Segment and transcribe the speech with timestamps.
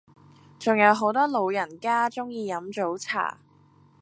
[0.57, 3.37] 仲有好多老人家鐘意飲早茶